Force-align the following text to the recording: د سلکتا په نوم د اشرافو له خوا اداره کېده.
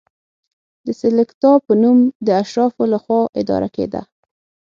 د 0.85 0.87
سلکتا 1.01 1.51
په 1.65 1.73
نوم 1.81 1.99
د 2.25 2.27
اشرافو 2.41 2.83
له 2.93 2.97
خوا 3.03 3.21
اداره 3.41 3.69
کېده. 3.75 4.01